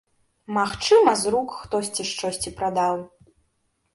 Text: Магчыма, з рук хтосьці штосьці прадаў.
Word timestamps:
Магчыма, 0.57 1.11
з 1.23 1.33
рук 1.35 1.49
хтосьці 1.59 2.07
штосьці 2.11 2.53
прадаў. 2.61 2.95